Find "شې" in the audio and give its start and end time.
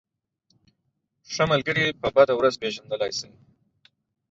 3.17-3.29